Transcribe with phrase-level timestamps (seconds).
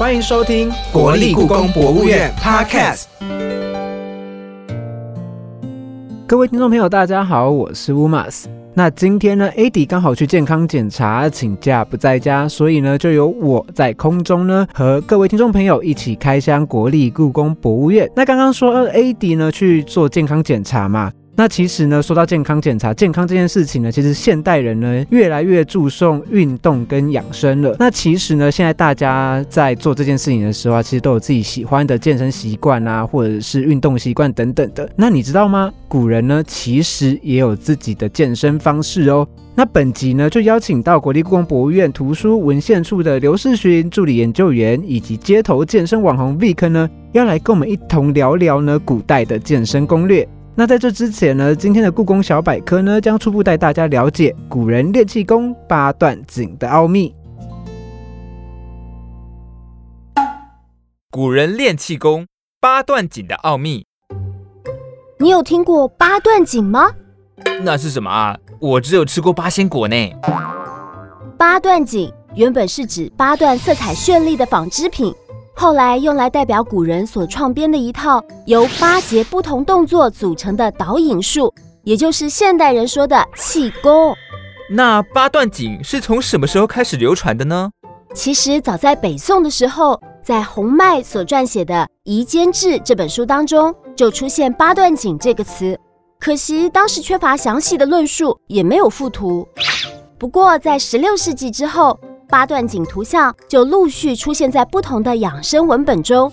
[0.00, 3.04] 欢迎收听国立故宫博物院 Podcast。
[6.26, 8.48] 各位听众朋友，大家好，我是乌马斯。
[8.72, 18.10] 那今天呢，AD 刚好去健康检查，请假不在家，所以呢，就由我在空中呢，和各位听众朋友一起开箱国立故宫博物院。
[18.16, 21.12] 那刚刚说 AD 呢去做健康检查嘛？
[21.40, 27.74] 那其实呢，说到健康检查，健康这件事情呢，其实现代人呢越来越注重运动跟养生了。
[27.78, 34.86] 那其实呢，现在大家在做这件事情的时候啊，其实都有自己喜欢的健身习惯啊，或者是运动习惯等等的。
[34.94, 35.72] 那你知道吗？
[35.88, 39.26] 古人呢，其实也有自己的健身方式哦。
[39.54, 50.28] 那本集呢，就邀请到国立故宫博物院图书文献处的刘世勋助理研究员，以及街头健身网红 Vic 呢，要来跟我们一同聊聊呢古代的健身攻略。
[50.56, 57.14] 那在这之前呢，今天的故宫小百科呢，将初步带大家了解古人练气功八段锦的奥秘。
[61.10, 62.26] 古人练气功
[62.60, 63.86] 八段锦的奥秘，
[65.18, 66.90] 你有听过八段锦吗？
[67.62, 68.36] 那是什么啊？
[68.58, 70.12] 我只有吃过八仙果呢。
[71.38, 75.14] 八段锦原本是指八段色彩绚丽的纺织品。
[75.54, 81.52] 后来用来代表古人所创编的一套由八节不同动作组成的导引术，
[81.84, 84.14] 也就是现代人说的气功。
[84.70, 87.70] 那八段锦是从什么时候开始流传的呢？
[88.14, 95.78] 其实早在北宋的时候，在洪迈所撰写的《夷坚志》这本书当中，就出现八段锦这个词。
[96.18, 99.46] 可惜当时缺乏详细的论述，也没有附图。
[100.18, 101.98] 不过在十六世纪之后，
[102.30, 106.32] 八段锦图像就陆续出现在不同的养生文本中，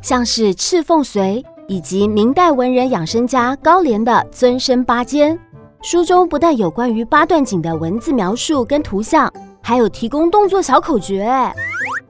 [0.00, 5.36] 像是《赤凤髓》以及明代文人养生家高廉的《尊生八间》
[5.82, 9.32] 书中，不但有关于八段锦的文字描述跟图像，
[9.62, 11.30] 还有提供动作小口诀，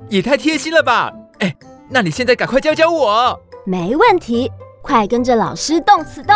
[0.09, 1.13] 也太贴心了吧！
[1.41, 1.55] 哎，
[1.89, 3.39] 那你现在赶快教教我。
[3.65, 4.51] 没问题，
[4.83, 6.35] 快跟着老师动此动。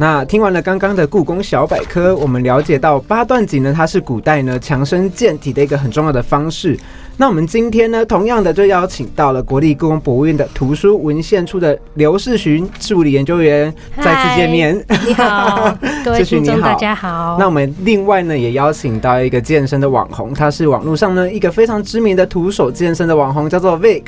[0.00, 6.78] 那听完了刚刚的故宫小百科，我们了解到八段锦呢，它是古代呢强身健体的一个很重要的方式。
[7.16, 14.80] 那我们今天呢，同样的就邀请到了国立故宫博物院的图书文献处的刘世勋助理研究员，再次见面。
[15.04, 17.36] 你好， 各位听众大家好。
[17.36, 24.04] 那我们另外呢，也邀请到一个健身的网红，他是网络上呢一个非常知名的徒手健身的网红，叫做 Vic。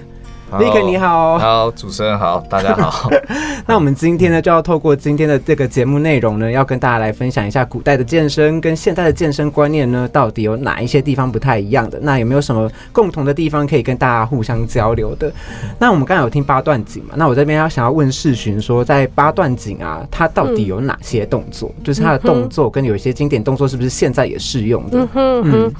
[0.58, 3.08] Vic 你好，好，主持人好，大家好。
[3.66, 12.00] 那我们今天呢，就要透过今天的这个节目内容呢，要跟大家来分享一下古代的健身跟现代的健身观念呢，到底有哪一些地方不太一样的？
[12.02, 15.32] 那有没有什么共同的地方可以跟大家互相交流的？
[15.78, 17.14] 那我们刚才有听八段锦嘛？
[17.16, 21.72] 那我这边要想要问世巡说，在八段锦啊，它到底有哪些动作？
[21.84, 25.06] 就是它的动作跟有一些经典动作，是不是现在也适用的？
[25.14, 25.72] 嗯哼，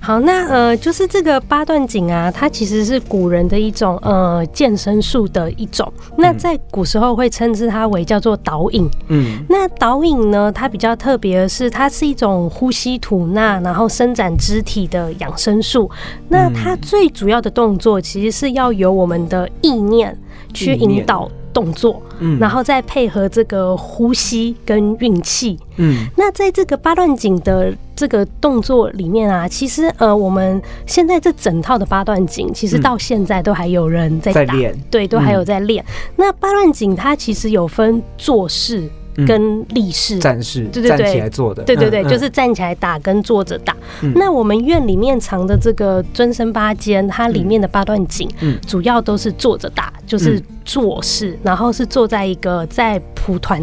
[0.00, 4.15] 好，那呃，就是这个八段锦啊，它其实是古人的一种呃。
[4.16, 8.88] 呃，健身术的一种，那在古时候会称之它为叫做导引。
[9.08, 15.90] 嗯，那导引呢，它比较特别的是，它是一种呼吸吐纳，然后伸展肢体的养生术。
[16.30, 20.18] 那它最主要的动作，其实是要由我们的意念
[20.56, 21.30] 去引导。
[21.56, 35.82] 动作，嗯，然后再配合这个呼吸跟运气，嗯，那在这个八段锦的这个动作里面啊，其实呃，我们现在这整套的八段锦，其实到现在都还有人在练，对，都还有在练。
[36.16, 38.86] 那八段锦它其实有分做事。
[39.24, 43.74] 跟立式站式，对对对，站起来做的，对对对，就是站起来打跟坐着打。
[44.14, 48.28] 那我们院里面藏的这个尊生八间，它里面的八段锦，
[48.66, 53.62] 主要都是坐着打，就是坐式，然后是坐在一个在蒲团。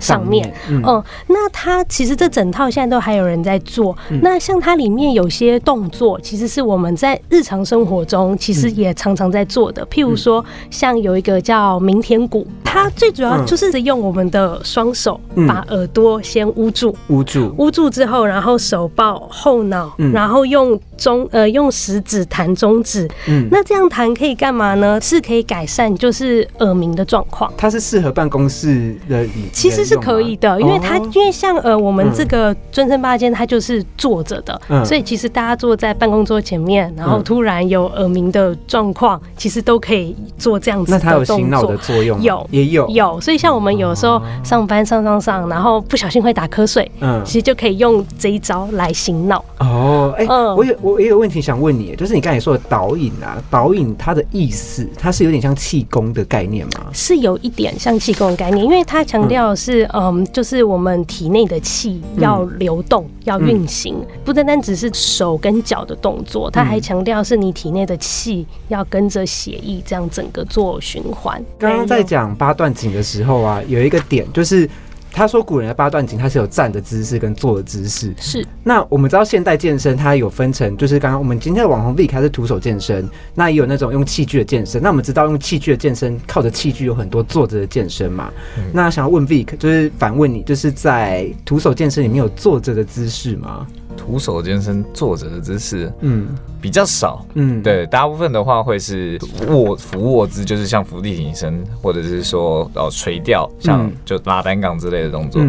[0.00, 0.82] 上面，嗯，
[1.28, 3.96] 那它其实这整套现在都还有人在做。
[4.22, 9.86] 那像它里面有些动作，其实是我们在日常生活中其实也常常在做的。
[9.86, 23.08] 譬如说，像有一个叫明天鼓，它最主要就是用我们的双手把耳朵先捂住，捂住，捂住之后，然后手抱后脑，然后用中呃用食指弹中指。
[23.26, 25.00] 嗯，那这样弹可以干嘛呢？
[25.00, 27.52] 是可以改善就是耳鸣的状况。
[27.56, 29.80] 它是适合办公室的，其实。
[29.80, 41.10] 是可以的，因为它因为像呃我们这个尊生八间，它就是坐着的，所以其实大家坐在办公桌前面，然后突然有耳鸣的状况，其实都可以做这样子的动作。
[41.10, 42.22] 那它有醒脑的作用？
[42.22, 43.20] 有，也有有。
[43.20, 49.42] 所以像我们有时候上班上上上，然后不小心会打瞌睡，嗯，其实就可以用这一招来醒脑。
[49.58, 56.86] 哦，哎，我有我我也有个问题想问你，就是你刚才说的导引啊，导引它的意思，它是有点像气功的概念吗？
[56.92, 71.42] 是有一点像气功的概念，因为它强调是，嗯，就是我们体内的气要流动、要运行，不单单只是手跟脚的动作，它还强调是你体内的气要跟着血液这样整个做循环。
[71.58, 74.68] 刚刚在讲八段锦的时候啊，有一个点就是。
[75.12, 78.14] 他说古人的八段锦，它是有站的姿势跟坐的姿势。
[78.18, 78.46] 是。
[78.62, 84.80] 那我们知道现代健身它有分成，就是刚刚我们今天的网红 V 开是徒手健身，那也有那种用器具的健身。
[84.82, 88.30] 那我们知道用器具的健身，靠着器具有很多坐着的健身嘛。
[88.72, 93.66] 那想要问 V，就是反问你，就是在徒手健身里面有坐着的姿势吗？
[93.96, 96.28] 徒手健身坐着的姿势，嗯，
[96.60, 105.42] 比较少，嗯，对，大部分的话会是卧俯卧姿，就是像伏地挺身，或者是说哦垂吊，像就拉单杠之类的动作，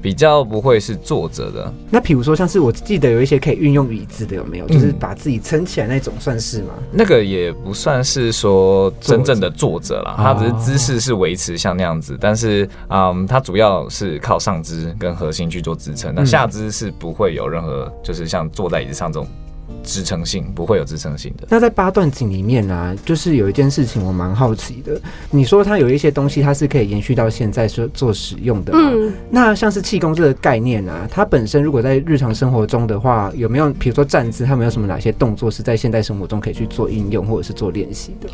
[0.00, 1.72] 比较不会是坐着的。
[1.90, 4.66] 那比如说像是我记得有一些可以运用椅子的，有没有？
[4.68, 6.74] 就是把自己撑起来那种，算是吗？
[6.92, 17.92] 那个也不算是说真正的坐着啦，它只是姿势是维持像那样子，但是嗯，它主要是靠上肢跟核心去做支撑，那下肢是不会有任何。
[18.02, 19.26] 就是像坐在椅子上这种
[19.82, 21.46] 支撑性不会有支撑性的。
[21.50, 25.00] 那在八段锦里面呢，就是有一件事情我蛮好奇的。
[25.30, 28.72] 你说它有一些东西，它是可以延续到现在说做使用的。
[28.74, 29.12] 嗯。
[29.30, 38.28] 那像是气功这个概念啊，它本身如果在日常生活中的话，有没有比如说站姿，它没有什么哪些动作是在现代生活中可以去做应用或者是做练习的？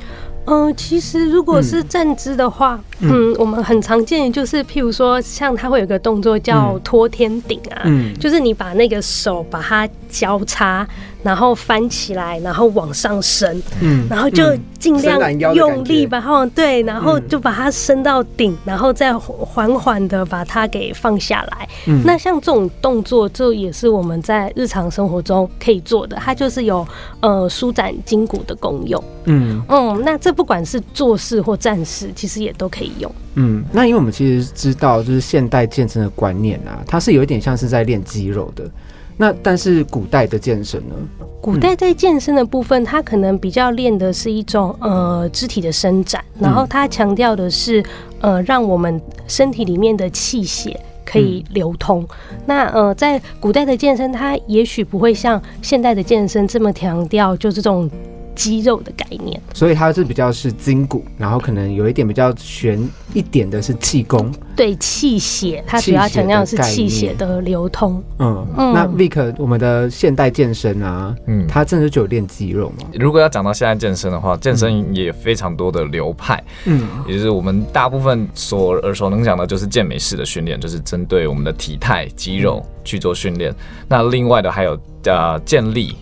[0.46, 10.87] 嗯，其实如果是站姿的话，嗯，我们很常见的就是，譬如说，像它会有个动作叫托天顶啊，嗯，就是你把那个手把它交叉。
[11.23, 14.45] 然后翻起来，然后往上升，嗯，然后就
[14.79, 21.69] 尽量用力把它对，然后就把它升到顶，然后再缓缓的把它给放下来。
[21.87, 26.87] 嗯，那像这种动作，这也是我们在日常生活中可以做的，它就是有
[27.21, 29.03] 呃舒展筋骨的功用。
[29.25, 33.11] 嗯嗯，那这不管是做事或站事，其实也都可以用。
[33.35, 38.69] 嗯，那因为我们其实知道，就是现代健身的观念啊，它是有一点像是在练肌肉的。
[39.17, 40.94] 那但是古代的健身呢？
[41.41, 47.82] 古代在健身的部分，它可能比较练的是一种呃肢体的伸展，然后它强调的是
[48.20, 52.06] 呃让我们身体里面的气血可以流通。
[52.47, 57.91] 那呃在古代的健身，它也许不会像现代的健身这么强调就是这种。
[58.34, 68.02] 肌肉的概念，所以它是比较是筋骨，然后可能有一点比较玄一点的是气功，对气血，它主要强调是气血的流通。
[68.19, 72.88] 嗯，那 Vic，我们的现代健身啊，嗯，它真的就有练肌肉吗？
[72.94, 83.55] 如果要讲到现代健身的话，健身也非常多的流派，嗯，也就是我们大部分所耳熟能详的，就是健美式的训练，就是针对我们的体态肌肉去做训练。
[83.88, 85.96] 那另外的还有呃健力。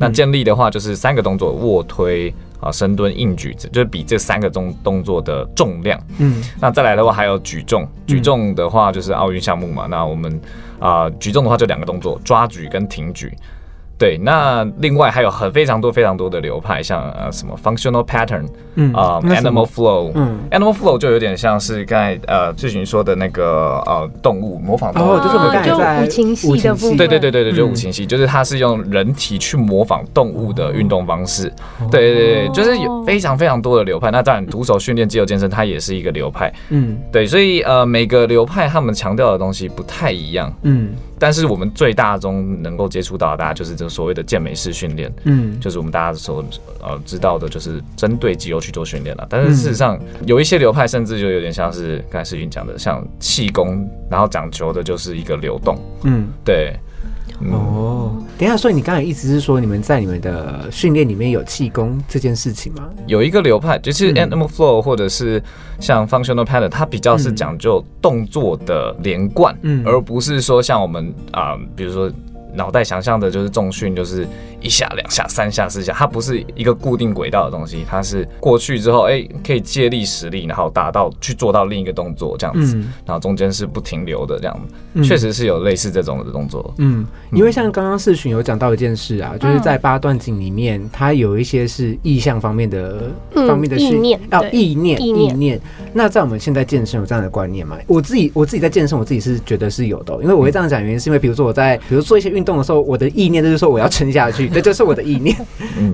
[0.00, 6.00] 那建立的话，就是三个动作：卧推啊、深蹲、硬举，就是比这三个动动作的重量。
[6.18, 7.86] 嗯，那再来的话，还有举重。
[8.06, 9.86] 举重的话，就是奥运项目嘛。
[9.90, 10.40] 那我们
[10.78, 13.30] 啊，举重的话就两个动作：抓举跟挺举。
[14.00, 20.38] 对，那另外还有很非常多非常多的流派，像呃什么 functional pattern，嗯啊 animal flow，嗯。
[20.50, 31.52] animal flow 就有点像是刚才呃志群说的那个呃动物模仿动物，就是我们刚才在五禽戏的部分，对对对对对，就五禽戏，就是它是用人体去模仿动物的运动方式，
[31.90, 34.10] 对对对，就是有非常非常多的流派。
[34.10, 40.88] 那当然徒手训练肌肉健身它也是一个流派，嗯，对，所以呃每个流派他们强调的东西不太一样，嗯。
[41.20, 46.44] 但是我们最大中能够接触到的，大家就是这所谓的健美式训练，嗯，就是我们大家所
[46.82, 49.26] 呃知道的，就是针对肌肉去做训练了。
[49.28, 56.74] 但是事实上，有一些流派甚至就有点像是刚才世勋讲的，像气功，然后讲求的就是一个流动，嗯，对。
[57.50, 62.88] 哦，等一下，所以你刚才意思是说，你们在你们的训练里面有气功这件事情吗？
[63.06, 65.42] 有一个流派，就是 Animal Flow，或者是
[65.78, 72.10] 像 Functional Pattern，它比较是讲究动作的连贯，嗯，而不是说像我们啊，比如说。
[72.54, 74.26] 脑袋想象的就是重训，就是
[74.60, 82.76] 一下、两下、三下、四下，它不是一个固定轨道的东西，它是过去之后，哎，可以借力使力，然后达到去做到另一个动作这样子，
[83.06, 84.60] 然后中间是不停留的这样，
[85.04, 86.72] 确实是有类似这种的动作。
[86.78, 95.60] 嗯，因为像刚刚世巡有讲到一件事啊，就是在八段锦里面，它有一些是意象方面的方面的意念，要意念意念。
[95.92, 97.76] 那在我们现在健身有这样的观念吗？
[97.86, 105.36] 我自己我自己在健身，我自己是觉得是有的，因为我会这样讲，原因是因为比如说我在比如做一些运运动的时候，我的意念就是说我要撑下去， 这就是我的意念。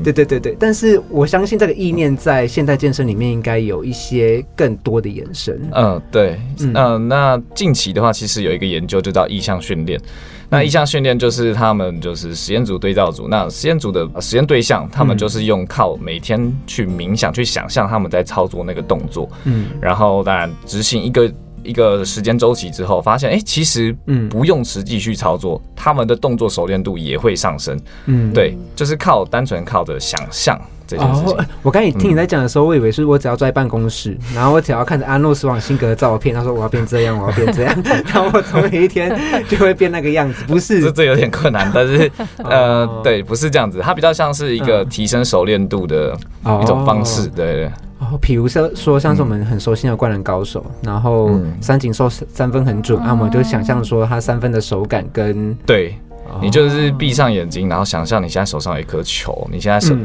[0.04, 5.60] 对对对对，但是我相信这个意念在现代健身里面应该有一些更多的延伸。
[5.72, 6.40] 嗯，对，
[6.74, 10.00] 嗯，那近期的话，其实有一个研究就叫意向训练。
[10.48, 21.28] 那意向训练就是他们就是实验组对照组，那实验组的实验对象，他们就是用靠每天去冥想去想象他们在操作那个动作，嗯，然后当然执行一个
[21.66, 24.26] 一个时间周期之后，发现哎，其实嗯。
[24.36, 30.60] 不用实际去操作，他们的动作熟练度也会上升，嗯，对，就是靠单纯靠着想象。
[30.98, 37.82] 哦，我刚才听你在讲的时候，我以为是我只要坐在办公室， 然后我只要看着安诺斯·旺辛格的照片，他说我要变这样，我要变这样，
[38.12, 39.18] 然后我总有一天
[39.48, 40.44] 就会变那个样子。
[40.46, 46.14] 不是， 这这有点困难，但是呃，对，不是这样子，它比较像是一个提升熟练度的
[46.62, 47.26] 一种方式。
[47.28, 55.94] 对，哦，比如说说像是我们很熟悉的灌篮高手，然后三井寿三分很准，那我们就想象说他三分的手感跟对。
[56.42, 59.96] 你就是闭上眼睛，然后想象你现在手上有一颗球，你现在是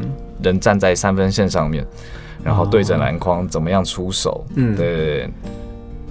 [0.43, 1.83] 人站在三分线上面，
[2.43, 4.45] 然后对着篮筐怎么样出手？
[4.53, 5.27] 嗯，对，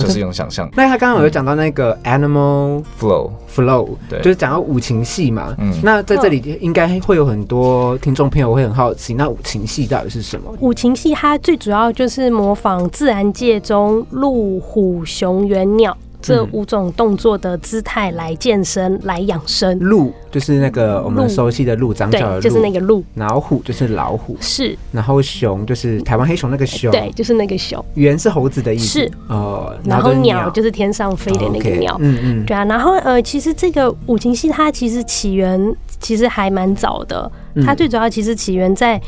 [0.00, 0.68] 就是一种想象。
[0.76, 5.54] 那他刚刚有讲到那个 animal flow flow，对，就是讲到五禽戏嘛。
[5.58, 10.52] 嗯，那在这里应该会有很多听众朋友会很好奇，那五禽戏到底是什么？
[10.60, 15.96] 五禽戏它最主要就是模仿自然界中鹿、虎、熊、猿、鸟。
[16.20, 19.78] 这五种动作的姿态来健身，来养生。
[19.78, 23.04] 鹿就是那个我们熟悉的鹿，长角的鹿，就是那个鹿。
[23.14, 24.76] 老虎就是老虎，是。
[24.92, 27.84] 然后熊就是台湾黑熊那个熊，对，就是那个熊。
[27.94, 29.74] 猿是猴子的意思，是哦。
[29.84, 32.64] 然后鸟就是天上飞的那个鸟，嗯嗯，对啊。
[32.64, 37.30] 然后呃，其实这个五禽戏它其实起源其实还蛮早的，
[37.64, 39.00] 它最主要其实起源在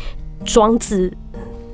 [0.44, 1.12] 庄子。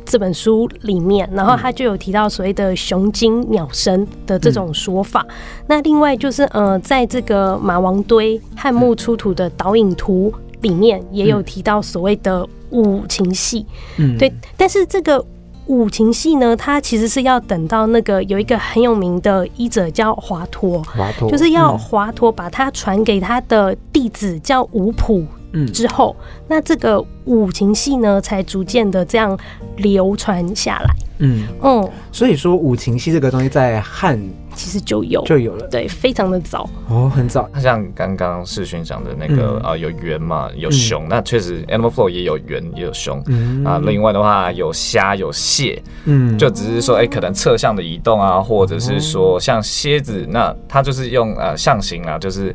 [0.09, 5.25] 这本书里面，然后他就有提到所谓的“雄精鸟声”的这种说法。
[5.67, 13.67] 那另外就是，呃，在这个马王堆汉墓出土的导引图里面，也有提到所谓的五禽戏。
[13.99, 14.33] 嗯，对。
[14.57, 15.23] 但是这个
[15.67, 25.27] 五禽戏呢，它其实是要等到那个有一个很有名的医者叫华佗，华佗就是要华佗把它传给他的弟子叫五普。
[25.53, 26.15] 嗯，之后
[26.47, 29.39] 那这个五禽戏呢，才逐渐的这样
[29.79, 30.95] 流传下来。
[31.21, 31.47] 嗯。
[31.63, 34.21] 嗯，所以说五禽戏这个东西在汉
[34.55, 35.23] 其实就有。
[35.25, 36.69] 就有了，对，非常的早。
[36.89, 37.49] 哦，很早。
[37.61, 43.19] 像刚刚世勋讲的那个啊，有猿嘛，有熊，那确实 Animal Flow 也有猿也有熊。
[43.65, 43.81] 啊。
[43.83, 52.55] 另外的话有虾有蟹，嗯，就只是说哎，可能侧向的移动啊，或者是说像蝎子，那它就是用呃象形啊，就是。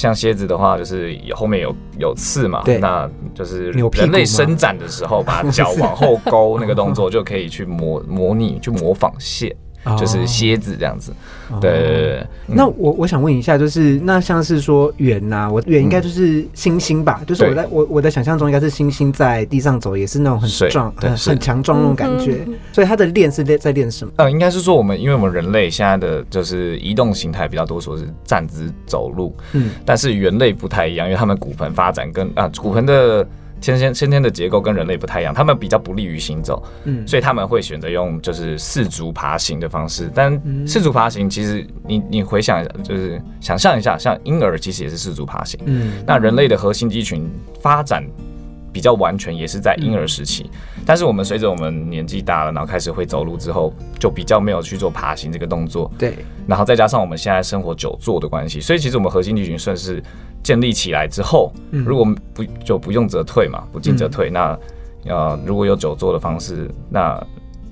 [0.00, 9.54] 像蝎子的话，就是后面有有刺嘛，那就是人类伸展的时候，把脚往后勾那个动作，就可以去模模拟，去模仿蟹。
[9.98, 11.12] 就是蝎子这样子，
[11.60, 12.26] 对对对。
[12.46, 17.22] 那我我想问一下，就是那像是说圆呐，我圆应该就是星星吧？
[17.26, 22.46] 就是我在我我的想象中应该是星星在地上走，也是那种很壮、很很强壮那种感觉。
[22.72, 24.12] 所以它的练是练在练什么？
[24.16, 29.34] 呃，应该是说我们因为我们人类现在的就是移动形态比较多，说是站姿走路。
[29.52, 33.26] 嗯，但是猿类不太一样，因为他们骨盆发展跟啊骨盆的。
[33.60, 40.10] 先天先天的结构跟人类不太一样，他们比较不利于行走，嗯，所以他们会选择用就是四足爬行的方式。
[40.14, 48.04] 但四足爬行其实你你回想一下，就是想象一下，像婴儿其实也是四足爬行，嗯，那人类的核心肌群发展
[48.72, 50.50] 比较完全也是在婴儿时期，
[50.84, 56.14] 但是我们随着我们年纪大了，然后开始会走路之后，就比较没有去做爬行这个动作，对，
[56.46, 60.02] 然后再加上我们现在生活久坐的关系，所以其实我们核心肌群算是。
[60.42, 64.30] 建立起来之后，如果不就不用则退嘛，不进则退。
[64.30, 64.58] 那
[65.04, 67.22] 呃，如果有久坐的方式，那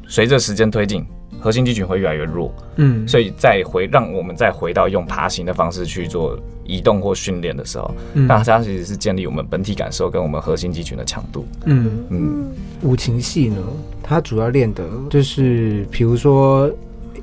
[0.07, 1.03] 随着时间推进，
[1.41, 2.53] 核心肌群会越来越弱。
[2.77, 11.47] 嗯，所以再回让我们再回到用爬行的方式去做移动或训练的时候，那它其实是建立我们本体感受跟我们核心肌群的强度。
[11.65, 12.47] 嗯嗯，
[12.83, 13.57] 五禽戏呢，
[14.03, 16.71] 它主要练的就是，比如说。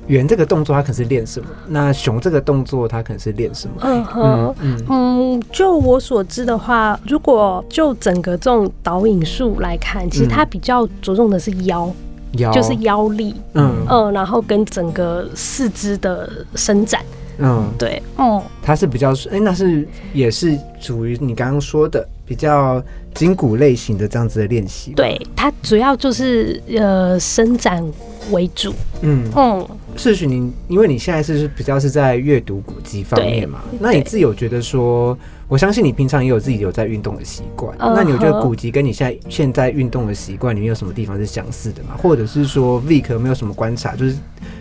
[0.07, 1.47] 圆这个动作，它可能是练什么？
[1.67, 3.73] 那熊这个动作，它可能是练什么？
[3.81, 4.55] 嗯哼，
[4.87, 11.91] 嗯，就我所知的话，如果就整个这种导引术来看，其实它比较着重的是腰，
[12.37, 12.51] 腰。
[12.51, 13.85] 就是腰力，嗯。
[13.89, 17.03] 嗯，然后跟整个四肢的伸展，
[17.37, 24.91] 嗯，对，嗯，它是比较，哎，那是也是属于你刚刚说的比较筋骨类型的这样子的练习。
[24.93, 27.83] 对，它主要就是呃伸展
[28.31, 29.29] 为主，嗯。
[29.35, 29.67] 嗯。
[29.97, 33.61] 是许你，因为你现在是比较是在阅读古籍方面嘛？
[33.79, 37.75] 那你自己有觉得说我相信你平常也有自己有在运动的习惯。
[37.79, 41.95] 那你觉得古籍跟你现在现在运动的习惯里面有什么地方是相似的吗？
[42.01, 43.95] 或者是说 Vic 有没有什么观察？
[43.95, 44.15] 就是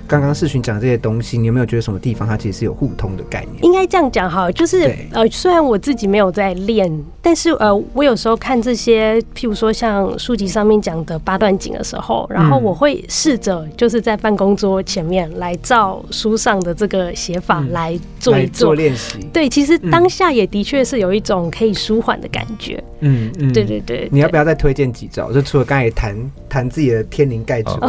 [0.07, 3.65] 刚刚世群讲这些东西，你有没有觉得什么地方它其实是有互通的概念？
[3.65, 19.19] 应该这样讲哈，就是呃，虽然我自己没有在练，但是呃，我有时候看这些，譬如说像书籍上面讲的八段锦的时候，然后我会试着就是在办公桌前面来照书上的这个写法来做一做练习。
[19.33, 22.83] 对，其实当下也的确是有一种可以舒缓的感觉。
[23.01, 24.09] 嗯嗯，对对对。
[24.11, 25.31] 你要不要再推荐几招？
[25.31, 27.89] 就除了刚才谈谈自己的天灵盖之外，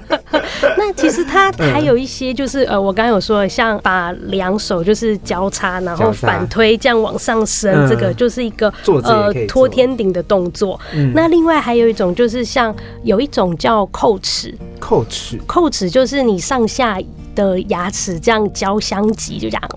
[0.78, 8.72] 那其实它还有一些，就是呃，我刚刚有说，像把两手就是交叉，然后反推这样往上升，这个就是一个
[9.04, 10.80] 呃托天顶的动作。
[11.14, 16.98] 那另外还有一种就是像有一种叫叩齿，叩齿，叩齿就是你上下
[17.34, 19.70] 的牙齿这样交相挤，就这样。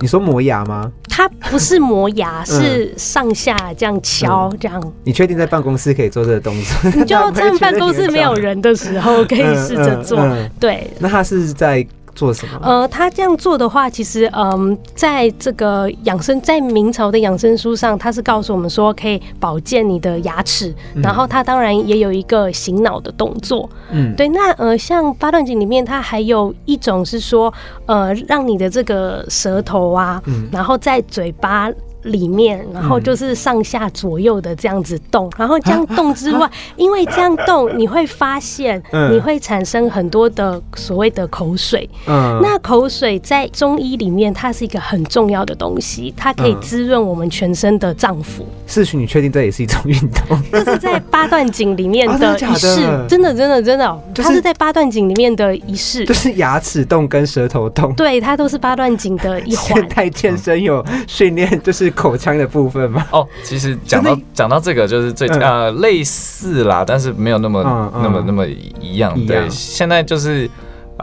[0.00, 0.90] 你说磨牙吗？
[1.08, 4.92] 它不是磨牙，是上下这样敲这样。
[5.04, 6.90] 你确定在办公室可以做这个动作？
[6.94, 10.18] 你 就在办公室没有人的时候可以 试着做。
[10.58, 11.86] 对，那他是在。
[12.14, 12.60] 做什么？
[12.62, 23.68] 呃，他这样做的话，其实，嗯，在这个养生，在明朝的养生书上，他是告诉我们说可以保健你的牙齿，然后他当然也有一个醒脑的动作。
[23.90, 24.28] 嗯，对。
[24.28, 27.52] 那呃，像八段锦里面，它还有一种是说，
[27.86, 31.70] 呃，让你的这个舌头啊，然后在嘴巴。
[32.04, 41.88] 里面，然后就是上下左右的这样子动，然后这样动之外，因为这样动，你会发现你会产生很多的所谓的口水。
[42.06, 48.42] 嗯，那口水在中医里面，它是一个很重要的东西，它可以滋润我们全身的脏腑。
[48.66, 50.42] 是许，你确定这也是一种运动？
[50.52, 59.74] 这是在八段锦里面的 仪式，真的，真的，真的，它是在八段锦里面的仪式，就是牙齿动跟舌头动，对，它都是八段锦的一环。
[59.74, 61.93] 现代健身有训练，就是。
[61.94, 63.04] 口腔的部分吗？
[63.10, 67.62] 哦，其实讲到讲到这个，就是最呃类似啦，但是没有那么
[68.02, 69.14] 那么那么一样。
[69.26, 70.50] 对，现在就是。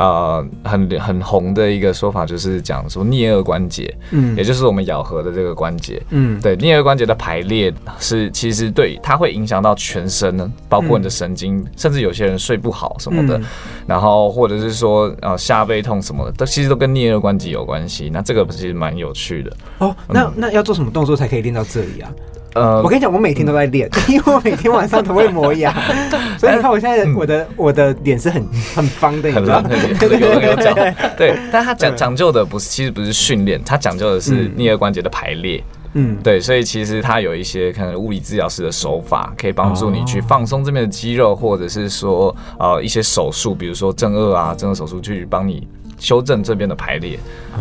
[0.01, 13.39] 呃，很很红的一个说法就是讲说颞颌关节，嗯，也就是我们咬合的这个关节，嗯，对，颞颌关节的排列是其实对它会影响到全身呢，包括你的神经，甚至有些人睡不好什么的，
[13.85, 18.09] 然后或者是说呃下背痛什么的，都其实都跟颞颌关节有关系。
[18.11, 19.95] 那这个其实蛮有趣的哦。
[20.07, 22.09] 那那要做什么动作才可以练到这里啊？
[22.53, 25.73] 呃，我跟你讲，我每天都在练， 因为我每天晚上都会磨牙，
[26.37, 31.39] 所以你看我现在我的我的脸是很很方的，很方的脸，对对对对。
[31.51, 35.63] 但他讲讲究的不是，其实不是训练，他讲究的是颞颌关节的排列。
[35.93, 45.67] 嗯，对，所以其实它有一些可能物理治疗师的手法，可以帮助你去放松这边的肌肉，或者是说呃一些手术，比如说正颚啊，正颚手术去帮你
[45.99, 47.19] 修正这边的排列。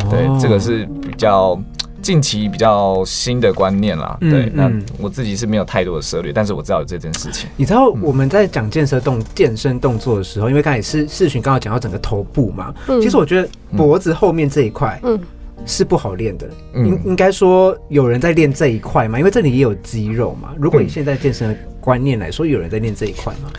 [0.09, 1.61] 对，这个是比较。
[2.03, 7.49] 近期比较新的观念啦，对，那我自己是没有太多的涉猎，但是我知道有这件事情。
[7.57, 15.19] 你知道我们在讲健身动健身动作的时候，因为刚才是视群刚好讲到整个头部嘛，其实我觉得脖子后面这一块，嗯，
[15.67, 16.49] 是不好练的。
[16.75, 20.55] 应应该说有人在练这一块嘛，因为这里也有肌肉嘛。
[20.59, 23.51] 如果你现在健身的观念来说，有人在练这一块吗？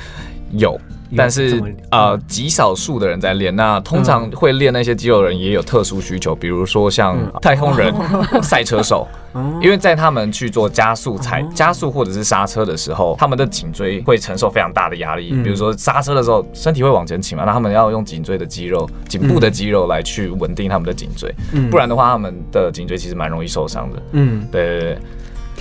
[0.53, 0.79] 有。
[1.13, 3.53] 但是呃，极少数的人在练。
[3.53, 7.93] 那通常会练那些肌肉人也有特殊需求，比如说像太空人、
[8.41, 9.05] 赛车手，
[9.61, 15.31] 因为在他们去做加速、踩加速或者是刹车的时候，他们的颈椎会承受非常大的压力。
[15.43, 21.29] 比如说刹车的时候，身体会往前倾嘛，那他们要用颈椎的肌肉、颈部的肌肉来去稳定他们的颈椎，
[21.69, 24.01] 不然的话，他们的颈椎其实蛮容易受伤的。
[24.13, 24.97] 嗯，对对对。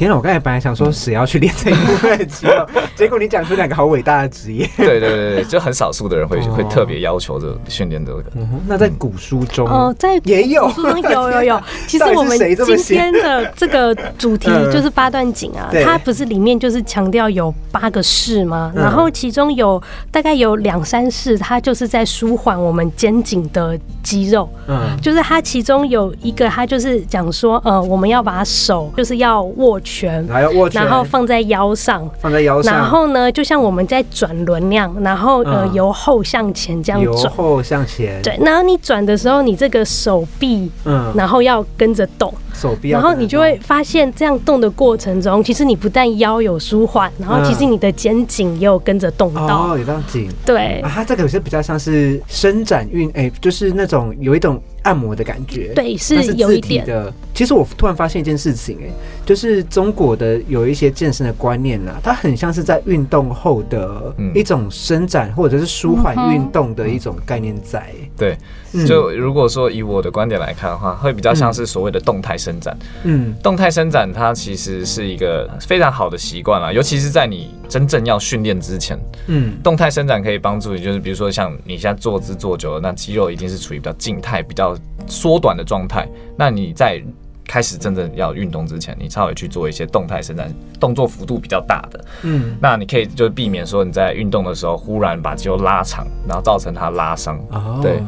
[0.00, 0.16] 天哪！
[0.16, 4.66] 我刚才本来想说谁要去练这一部分的肌肉，结果你讲出两个好伟大的职业。
[4.78, 8.24] 对对对对，就很少数的人会会特别要求这训练这个。
[8.66, 10.72] 那在古书中，哦，在也有，
[11.10, 11.62] 有有有。
[11.86, 18.72] 其实我们今天的这个主题 就是八段锦啊，它不是里面就是强调有八个式吗？
[18.74, 24.48] 然后其中有大概有两三式，它就是在舒缓我们肩颈的肌肉。
[24.68, 29.80] 嗯，就是它其中有一个，它就是讲说，呃，我们要把手就是要握。
[29.82, 30.24] 拳，
[30.72, 54.60] 然后放在腰上，放在腰上，然后呢，就像我们在转轮那样，然后呃由后向前这样转，由后向前，对，然后你转的时候，你这个手臂，嗯，然后要跟着动，手臂，然后你就会发现这样动的过程中，其实你不但腰有舒缓，然后其实你的肩颈也有跟着动到，哦，有这样紧，对，啊，它这个有些比较像是伸展运，哎，就是那种有一种。
[54.82, 56.86] 按摩的感觉，对，是有一点。
[56.86, 58.88] 的，其实我突然发现一件事情，哎，
[59.26, 67.88] 就是中国的有一些健身的观念呐，它很像是在运动后的一种伸展或者是舒缓运动的一种概念在。
[68.16, 68.38] 对，
[68.86, 72.76] 就如果说以我的观点来看的话，会比较像是所谓的动态伸展。
[73.04, 78.98] 嗯，动态伸展它其实是一个非常好的习惯了，尤其是在你真正要训练之前。
[79.26, 86.08] 嗯，动态伸展可以帮助你，就是比如说像你现在坐姿坐久了，那肌肉一定是处于比较静态、比较缩短的状态。
[86.36, 87.02] 那你在
[87.46, 97.36] 开始真正要运动之前，你稍微去做一些动态伸展，动作幅度比较大的，嗯，那你可以就避免说你在运动的时候忽然把肌肉拉长，然后造成它拉伤。
[97.50, 98.00] 哦，对，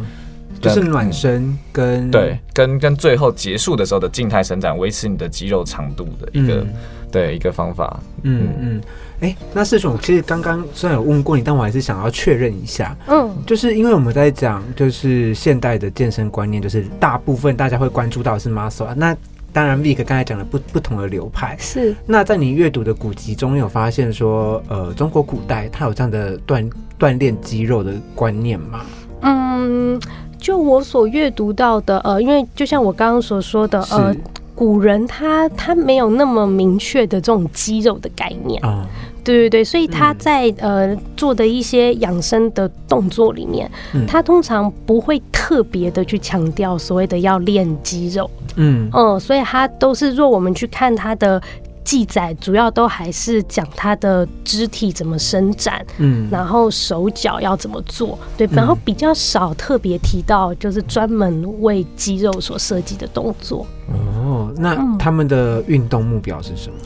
[0.63, 6.67] 就是暖身跟对跟跟最后结束的时候的静态伸展，维持你的肌肉长度的一个
[7.11, 8.01] 对一个方法。
[8.23, 8.81] 嗯嗯。
[9.21, 12.97] 哎，那四雄，其实刚刚虽然有问过你，但我还是想要确认一下。
[13.07, 18.95] 嗯，就是因为我们在讲，就是现代的健身观念，就是大部分大家会关注到是 muscle 啊。
[18.97, 19.17] 那
[19.53, 21.57] 当然，Vic 刚才讲了不不同的流派。
[21.61, 21.95] 是。
[22.05, 28.81] 那在你阅读的古籍中有发现说，呃，中国古代它有这样的锻锻炼肌肉的观念吗？
[29.21, 30.01] 嗯，
[30.43, 34.13] 就我所阅读到的，呃，因为就像我刚刚所说的，呃，
[34.57, 38.61] 古人他他没有那么明确的这种肌肉的概念。
[38.65, 38.85] 啊。
[39.25, 43.71] 对对对，所以他在呃做的一些养生的动作里面，
[44.05, 48.91] 他通常不会特别的去强调所谓的要练肌肉，嗯。
[48.93, 51.41] 嗯，所以他都是若我们去看他的
[51.85, 63.67] 记载，主要都还是讲他的肢体怎么伸展，嗯，然后手脚要怎么做，对，然后比较少特别提到就是专门为肌肉所设计的动作。
[63.89, 66.77] 哦，那他们的运动目标是什么？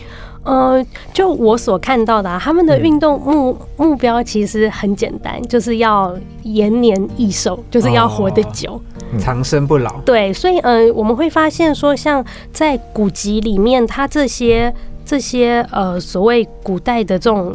[0.44, 8.80] 呃，就我所看到的，他们的运动目目标其实很简单，就是要延年益寿，就是要活得久，
[9.18, 10.00] 长生不老。
[10.02, 14.72] 对，所以呃，我们会发现说，像在古籍里面，它这些
[15.04, 17.54] 这些呃所谓古代的这种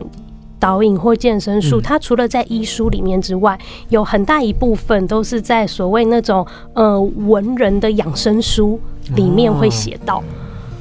[0.60, 3.58] 导引或健身术，它除了在医书里面之外，
[3.90, 8.80] 有很大一部分都是在所谓那种呃文人的养生书
[9.16, 10.24] 里面会写到。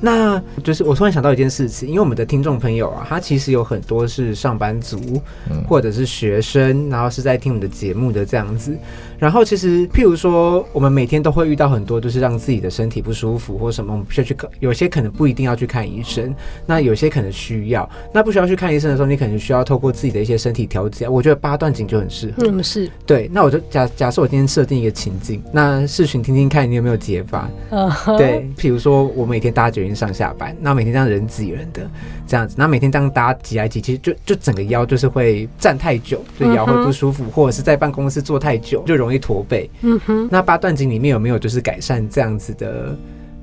[0.00, 5.20] 那就是我突然想到一件事情，因为我们的听众朋友啊，他其实有很多是上班族，
[5.68, 8.76] 或者是学生，然后是在听我们的节目的这样子。
[9.18, 14.48] 然后其实，譬如说，我们每天都会遇到很多，就是让自己的身体不舒服或什么，我们需要去看。
[14.60, 16.34] 有些可能不一定要去看医生，
[16.64, 17.88] 那有些可能需要。
[18.14, 21.06] 那不需要去看医生的时候，你可能需要透过自己的一些身体调节。
[21.06, 22.44] 我觉得八段锦就很适合。
[22.46, 22.90] 嗯，是。
[23.04, 27.46] 对，那我就假假设我今天设定一个情境，那视群听听看你有没有解法。
[27.68, 28.48] 嗯，对。
[28.56, 31.88] 譬如说我每天搭捷运上下班，那每天这样人挤人的
[32.26, 39.20] 这样子，那每天这样搭挤来挤去，就就整个腰就是会站太久，就腰会不舒服，或者是在办公室坐太久就容易。
[39.20, 42.96] 驼背，嗯哼，那八段锦里面有没有就是改善这样子的，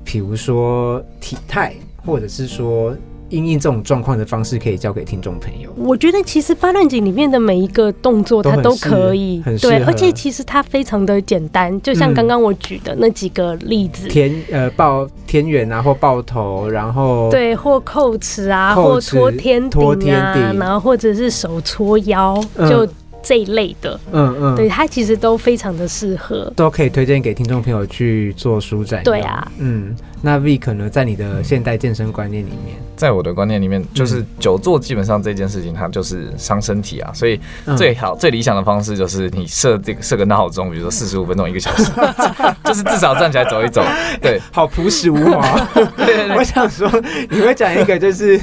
[0.04, 1.72] 比如说体态，
[2.04, 2.96] 或者是说
[3.30, 5.70] 应应这种状况的方式，可以教给听众朋友？
[5.76, 22.88] 我觉得其实八段锦里面的每一个动作，它都可以，对，而且其实它非常的简单，就像刚刚我举的那几个例子，天呃抱天元啊，或抱头，然后对，或扣齿啊，或托天托天顶，然后或者是手搓腰，就。
[23.20, 29.02] 这一类的，嗯嗯，对它其实都非常的适合，都可以推荐给听众朋友去做舒展。
[29.02, 29.94] 对啊，嗯。
[30.20, 37.38] 那 V 可能在你的现代健身观念里面，在我的观念里面，就是久坐基本上这件事情它就是伤身体啊，所以
[37.76, 41.92] 最好最理想的方式就是你设这个设个闹钟，比如说四十五分钟一个小时，
[42.64, 43.84] 就是至少站起来走一走。
[44.20, 45.68] 对，好朴实无华。
[45.96, 46.90] 对我想说，
[47.30, 48.40] 你会讲一个就是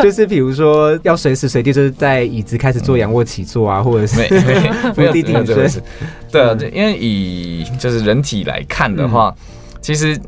[0.00, 4.22] 就是比如说要随时随地就是在椅子开始做仰卧起坐啊，或者是
[4.92, 5.70] 伏地挺身。
[6.32, 9.32] 对啊，因为以就是人体来看的话，
[9.80, 10.18] 其实。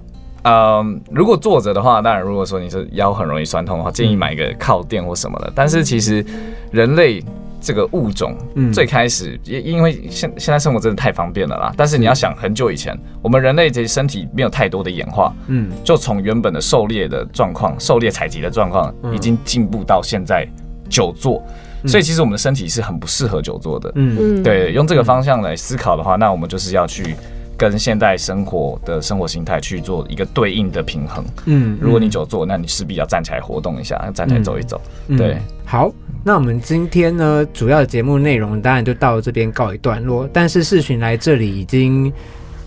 [0.48, 5.52] 嗯，如果坐着的话，当然，如果说你是腰很容易酸痛的话，建议买一个靠垫或什么的。
[5.54, 6.24] 但是其实
[6.70, 7.22] 人类
[7.60, 8.34] 这个物种
[8.72, 11.72] 最开始，也因为现现在生活真的太方便了啦。
[11.76, 20.46] 但是你要想很久以前，我们人类这些身体没有太多的演化，嗯，就从原本的狩猎的状况、狩猎采集的状况，已经进步到现在
[20.88, 21.42] 久坐。
[21.86, 23.92] 所以其实我们的身体是很不适合久坐的。
[23.96, 27.14] 嗯，对，用这个方向来思考的话，那我们就是要去。
[27.58, 31.24] 跟现代生活的生活形态去做一个对应的平衡。
[31.46, 34.80] 嗯，如果你久坐，那你势必要站起来活动一下，站起来走一走。
[35.16, 35.92] 对，好，
[36.24, 40.28] 那我们今天呢，主要的节目内容当然就到这边告一段落。
[40.32, 42.12] 但是世巡来这里已经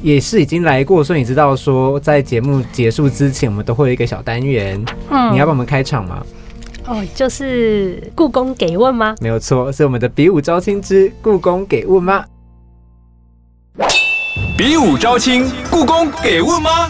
[0.03, 4.83] 也是已经来过，所以你知道说，在节目结束之前，我们都会有一个小单元。
[5.09, 6.21] 嗯，你要帮我们开场吗？
[6.87, 9.15] 哦，就是故宫给问吗？
[9.21, 12.25] 没有错，是我们的比武招亲之故宫给问吗？
[14.63, 16.87] 比武招亲故宫给问吗？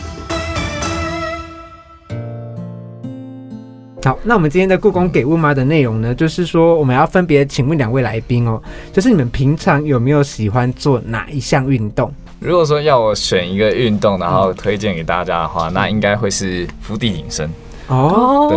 [4.04, 12.14] 好那我们今天的故宫给问吗的内容呢就是说我们要分别请问两位来宾哦就是你们平常有没有喜欢做哪一项运动？
[12.42, 17.50] 如果说要我选一个运动然后推荐给大家的话那应该会是福地引身。
[17.88, 18.48] 哦，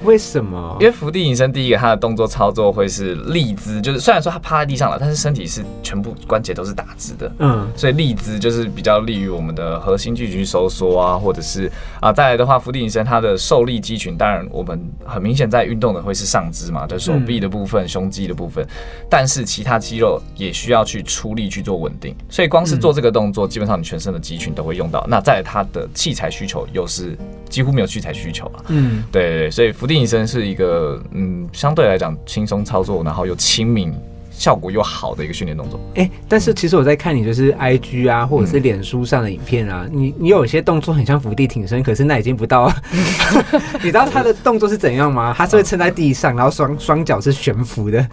[0.00, 0.76] 对，为什么？
[0.80, 11.70] 因为伏地挺身，第一个它的动作操作会是立姿，就是虽然说它趴在地上了，但是身体是全部关节都是打直的，嗯，所以立姿就是比较利于我们的核心肌群收缩啊，或者是
[12.00, 18.64] 啊，再来的话，伏地挺身它的受力肌群，当然我们很明显在运动的会是上肢嘛，就是手臂的部分、胸肌的部分，
[19.08, 25.04] 但是其他肌肉也需要去出力去做稳定，所以光是做这个动作，基本上你全身的肌群都会用到。
[25.08, 27.16] 那在它的器材需求又是
[27.48, 28.83] 几乎没有器材需求啊，嗯。
[28.84, 33.92] 嗯，对对，所以福地医生是一个嗯，相对来讲轻松操作，然后又亲民。
[34.36, 42.70] 效果又好的一个训练动作，哎，但是其实我在看你就是 I G 啊，或者是脸书上的影片啊，你你有一些动作很像伏地挺身，可是那已经不到。
[43.82, 45.32] 你知道他的动作是怎样吗？
[45.38, 48.06] 他是会撑在地上，然后双双脚是悬浮的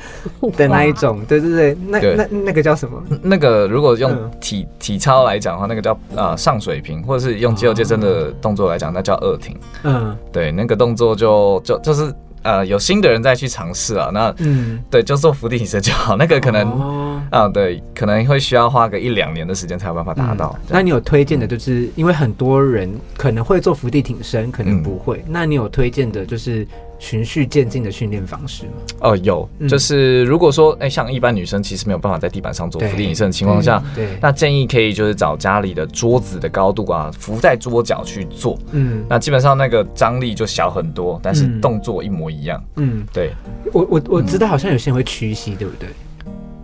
[0.55, 3.01] 的那一种，对对对，那那那个叫什么？
[3.21, 9.57] 那个如果用体体操来讲的话，那个叫啊上水平，或者是用肌肉健身的动作来讲，那叫二挺。
[9.83, 12.13] 嗯，对，那个动作就就就是。
[12.43, 16.15] 呃，有新的人再去尝试啊，那嗯，对，就做伏地挺身就好。
[16.15, 20.57] 那个可能啊，对，可能会需要花个一两年的时间才有办法达到。
[20.69, 25.23] 那你有推荐的，就是因为很多人可能会做伏地挺身，可能不会。
[25.27, 26.67] 那你有推荐的，就是。
[27.01, 28.73] 循序渐进的训练方式吗？
[28.99, 43.31] 哦，有，就是如果说，哎，像一般女生其实没有办法在地板上做伏地挺身的情况下，对，那建议可以就是找家里的桌子的高度啊，扶在桌角去做，嗯，那基本上那个张力就小很多，但是动作一模一样，嗯，对，
[43.73, 45.89] 我我我知道好像有些人会屈膝，对不对？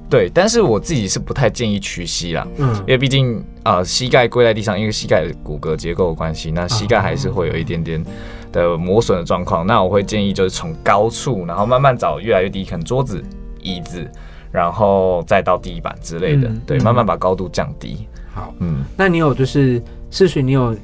[0.08, 8.06] 对，但是我自己是不太建议屈膝啦，嗯，因为毕竟啊，膝盖跪在地上，因为膝盖的骨骼结构的关系，那膝盖还是会有一点点。
[8.51, 13.23] 的磨损的状况，那我会建议就是从高处，然后慢慢找越来越低，可能桌子、
[13.62, 14.10] 椅子，
[14.51, 18.07] 然后再到地板之类的，对，慢慢把高度降低。
[18.33, 20.75] 好，嗯，那你有就是试训，你有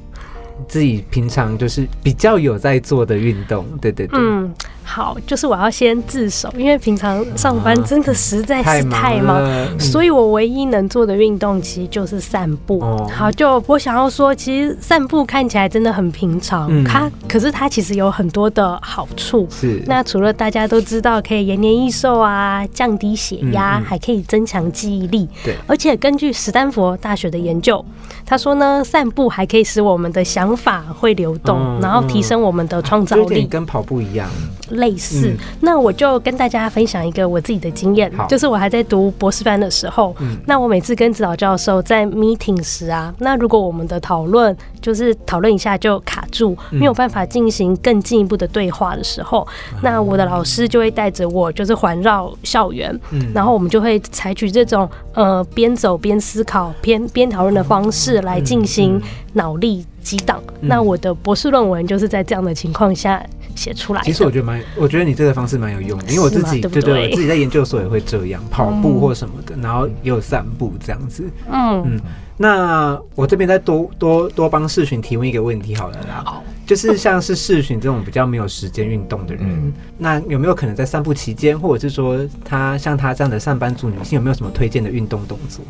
[0.68, 4.52] 自己平常就是比较有在做的运动，对对对，嗯。
[4.84, 9.42] 好，就是我要先自首，因为平常上班真的实在是太忙，
[9.80, 12.80] 所以我唯一能做的运动其实就是散步。
[13.08, 19.48] 好，就我想要说，其实散步看起来真的很平常，它可是它其实有很多的好处。
[19.50, 25.28] 是，那除了大家都知道可以延年益寿啊，降低血压，还可以增强记忆力。
[25.42, 27.84] 对，而且根据史丹佛大学的研究，
[28.26, 34.28] 他说呢，散步还可以使我们的想法会流动，然后提升我们的创造力，跟跑步一样。
[34.70, 40.14] 类似，那我就跟大家分享一个我自己的经验，就是我还在读博士班的时候，
[40.46, 49.46] 那我每次跟指导教授在 meeting 时啊，那如果我们的讨论就是讨论一下就卡住，没有办法进行更进一步的对话的时候，
[49.82, 52.98] 那我的老师就会带着我就是环绕校园，
[53.34, 59.00] 然后我们就会采取这种呃边走边思考边边讨论的方式来进行
[59.34, 60.42] 脑力激荡。
[60.60, 63.24] 那我的博士论文就是在这样的情况下。
[63.54, 64.02] 写出来。
[64.02, 71.24] 其实我觉得蛮，我觉得你这个方式蛮有用的，因为我自己对对，我自己在研究所也会这样 跑步或什么的，然后也有散步这样子。
[71.50, 72.00] 嗯嗯，
[72.36, 76.22] 那我这边再多多多帮世群提问一个问题好了啦。
[76.24, 85.64] 好，就是像是世群这种比较没有时间运动的人，那有没有可能在散步期间，或者是说他像他这样的上班族女性，有没有什么推荐的运动动作？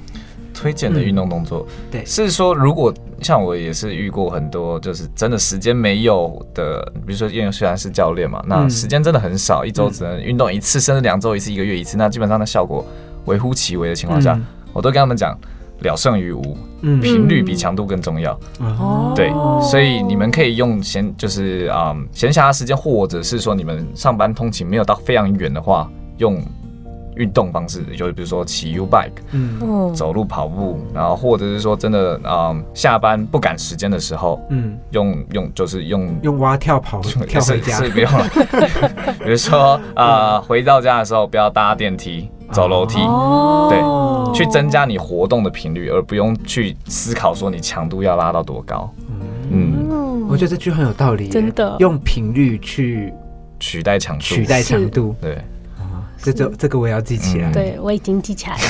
[0.65, 12.83] 推荐的运动动作，对，是说如果像我也是遇过很多，就是真的时间没有的，比如说因为虽然是教练嘛，那时间真的很少，一周只能运动一次，甚至两周一次，一个月一次，那基本上的效果
[13.27, 14.41] 微乎其微的情况下，
[14.73, 15.39] 我都跟他们讲，
[15.81, 18.33] 了胜于无，频率比强度更重要。
[18.61, 26.43] 哦，对，所以你们可以用闲，就是啊闲暇时间，或者是说你们上班通勤没有到非常远的话，用。
[27.17, 37.77] 运动方式，就比如说骑 U bike，嗯，走路跑步，然后或者是说真的啊，下班不赶时间的时候，嗯，用用就是用用蛙跳跑 跳回家。
[37.77, 38.27] 是不用了。
[39.23, 42.99] 比如说啊，回到家的时候不要搭电梯，走楼梯，
[43.69, 48.93] 对，去增加你活动的频率，而不用去思考说你强度要拉到多高。
[49.51, 53.13] 嗯，我觉得这句很有道理，真的，用频率去
[53.61, 55.39] 取代强度，取代强度，对。
[56.25, 57.53] 这这这个我也要记起来。
[57.53, 58.63] 对，我已经记起来了。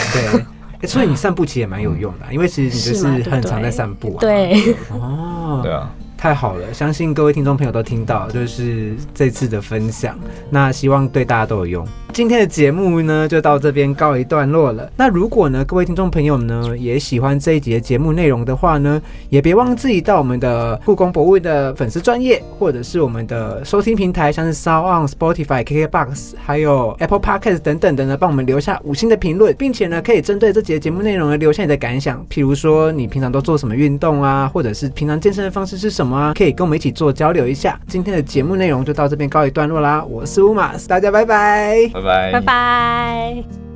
[0.80, 4.20] 对，所以你散步其实也蛮有用的，因为其实你就是很常在散步啊。
[4.20, 4.74] 对。
[4.90, 5.60] 哦。
[5.62, 5.88] 对啊。
[6.24, 11.86] 太好了，相信各位听众朋友都听到，就是这次的分享，那希望对大家都有用。
[12.14, 14.88] 今天的节目呢就到这边告一段落了。
[14.96, 37.78] 那如果呢各位听众朋友呢也喜欢这一集的节目内容的话呢，也别忘自己到我们的故宫博物的粉丝专业，或者是我们的收听平台，像是 Sound on Spotify、KKBox，还有 Apple Podcast 等等的呢，帮我们留下五星的评论，并且呢可以针对这节节目内容呢留下你的感想，譬如说你平常都做什么运动啊，或者是平常健身的方式是什么啊，可以跟我们一起做交流一下。
[37.88, 43.73] 今天的节目内容就到这边告一段落啦，我是乌马斯，大家拜拜，拜拜，拜拜。